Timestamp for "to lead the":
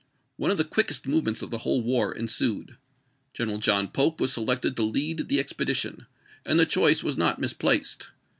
4.77-5.39